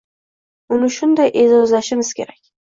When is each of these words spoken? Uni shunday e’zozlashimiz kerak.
Uni 0.77 0.89
shunday 0.95 1.31
e’zozlashimiz 1.45 2.13
kerak. 2.23 2.39